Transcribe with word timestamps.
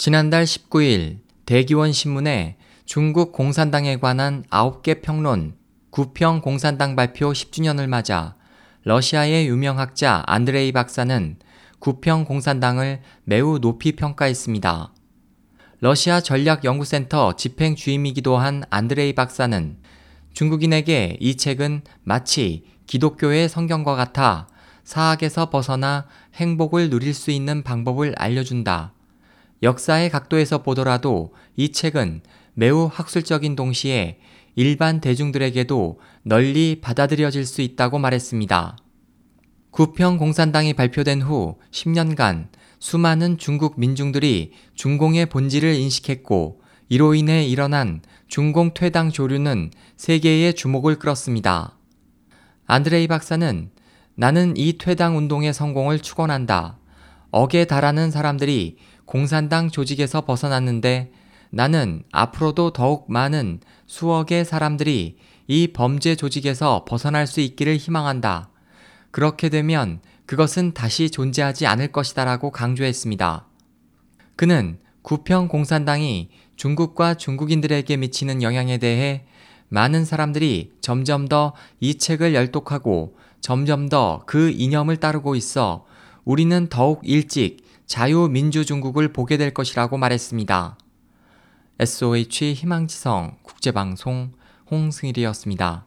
지난달 0.00 0.44
19일 0.44 1.18
대기원 1.44 1.92
신문에 1.92 2.56
중국 2.86 3.32
공산당에 3.32 3.98
관한 3.98 4.44
9개 4.48 5.02
평론, 5.02 5.56
9평 5.90 6.40
공산당 6.40 6.96
발표 6.96 7.32
10주년을 7.32 7.86
맞아 7.86 8.34
러시아의 8.84 9.46
유명 9.46 9.78
학자 9.78 10.22
안드레이 10.26 10.72
박사는 10.72 11.36
9평 11.80 12.24
공산당을 12.26 13.02
매우 13.24 13.58
높이 13.58 13.92
평가했습니다. 13.92 14.90
러시아 15.80 16.22
전략연구센터 16.22 17.36
집행 17.36 17.76
주임이기도 17.76 18.38
한 18.38 18.64
안드레이 18.70 19.12
박사는 19.12 19.76
중국인에게 20.32 21.18
이 21.20 21.36
책은 21.36 21.82
마치 22.04 22.64
기독교의 22.86 23.50
성경과 23.50 23.96
같아 23.96 24.48
사악에서 24.82 25.50
벗어나 25.50 26.06
행복을 26.36 26.88
누릴 26.88 27.12
수 27.12 27.30
있는 27.30 27.62
방법을 27.62 28.14
알려준다. 28.16 28.94
역사의 29.62 30.10
각도에서 30.10 30.62
보더라도 30.62 31.34
이 31.56 31.72
책은 31.72 32.22
매우 32.54 32.88
학술적인 32.92 33.56
동시에 33.56 34.18
일반 34.56 35.00
대중들에게도 35.00 36.00
널리 36.22 36.80
받아들여질 36.80 37.46
수 37.46 37.62
있다고 37.62 37.98
말했습니다. 37.98 38.76
구평 39.70 40.18
공산당이 40.18 40.74
발표된 40.74 41.22
후 41.22 41.56
10년간 41.70 42.48
수많은 42.80 43.38
중국 43.38 43.78
민중들이 43.78 44.52
중공의 44.74 45.26
본질을 45.26 45.74
인식했고 45.74 46.60
이로 46.88 47.14
인해 47.14 47.44
일어난 47.44 48.02
중공 48.26 48.74
퇴당 48.74 49.10
조류는 49.10 49.70
세계의 49.96 50.54
주목을 50.54 50.98
끌었습니다. 50.98 51.76
안드레이 52.66 53.06
박사는 53.06 53.70
나는 54.16 54.56
이 54.56 54.76
퇴당 54.76 55.16
운동의 55.16 55.54
성공을 55.54 56.00
축원한다. 56.00 56.78
억에 57.30 57.64
달하는 57.64 58.10
사람들이 58.10 58.76
공산당 59.10 59.70
조직에서 59.70 60.20
벗어났는데 60.20 61.10
나는 61.50 62.04
앞으로도 62.12 62.72
더욱 62.72 63.10
많은 63.10 63.58
수억의 63.86 64.44
사람들이 64.44 65.16
이 65.48 65.66
범죄 65.72 66.14
조직에서 66.14 66.84
벗어날 66.86 67.26
수 67.26 67.40
있기를 67.40 67.76
희망한다. 67.76 68.50
그렇게 69.10 69.48
되면 69.48 70.00
그것은 70.26 70.74
다시 70.74 71.10
존재하지 71.10 71.66
않을 71.66 71.90
것이다 71.90 72.24
라고 72.24 72.52
강조했습니다. 72.52 73.48
그는 74.36 74.78
구평 75.02 75.48
공산당이 75.48 76.30
중국과 76.54 77.14
중국인들에게 77.14 77.96
미치는 77.96 78.42
영향에 78.42 78.78
대해 78.78 79.24
많은 79.70 80.04
사람들이 80.04 80.70
점점 80.80 81.26
더 81.26 81.54
이 81.80 81.96
책을 81.96 82.32
열독하고 82.32 83.16
점점 83.40 83.88
더 83.88 84.22
그 84.26 84.50
이념을 84.50 84.98
따르고 84.98 85.34
있어 85.34 85.84
우리는 86.24 86.68
더욱 86.68 87.00
일찍 87.02 87.68
자유민주 87.90 88.64
중국을 88.64 89.12
보게 89.12 89.36
될 89.36 89.52
것이라고 89.52 89.96
말했습니다. 89.96 90.78
SOH 91.80 92.54
희망지성 92.54 93.38
국제방송 93.42 94.30
홍승일이었습니다. 94.70 95.86